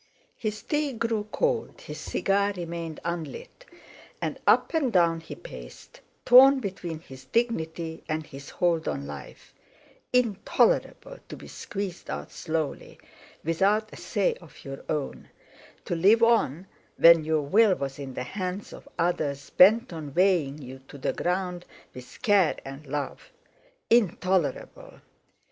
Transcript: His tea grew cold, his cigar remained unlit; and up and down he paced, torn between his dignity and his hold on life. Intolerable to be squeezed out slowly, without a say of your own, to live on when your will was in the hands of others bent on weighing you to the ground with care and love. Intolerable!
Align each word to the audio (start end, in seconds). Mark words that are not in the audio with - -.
His 0.35 0.63
tea 0.63 0.93
grew 0.93 1.27
cold, 1.31 1.79
his 1.81 1.99
cigar 1.99 2.53
remained 2.53 2.99
unlit; 3.05 3.65
and 4.19 4.39
up 4.47 4.73
and 4.73 4.91
down 4.91 5.19
he 5.19 5.35
paced, 5.35 6.01
torn 6.25 6.59
between 6.59 7.01
his 7.01 7.25
dignity 7.25 8.03
and 8.09 8.25
his 8.25 8.49
hold 8.49 8.87
on 8.87 9.05
life. 9.05 9.53
Intolerable 10.11 11.19
to 11.29 11.35
be 11.37 11.47
squeezed 11.47 12.09
out 12.09 12.31
slowly, 12.31 12.97
without 13.43 13.93
a 13.93 13.95
say 13.95 14.33
of 14.41 14.65
your 14.65 14.83
own, 14.89 15.29
to 15.85 15.95
live 15.95 16.23
on 16.23 16.65
when 16.97 17.23
your 17.23 17.43
will 17.43 17.75
was 17.75 17.99
in 17.99 18.15
the 18.15 18.23
hands 18.23 18.73
of 18.73 18.89
others 18.97 19.51
bent 19.51 19.93
on 19.93 20.15
weighing 20.15 20.59
you 20.59 20.81
to 20.87 20.97
the 20.97 21.13
ground 21.13 21.63
with 21.93 22.19
care 22.23 22.55
and 22.65 22.87
love. 22.87 23.31
Intolerable! 23.91 25.01